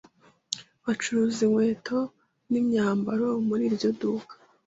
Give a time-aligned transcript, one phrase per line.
[0.85, 1.97] Bacuruza inkweto
[2.51, 4.33] n'imyambaro muri iryo duka.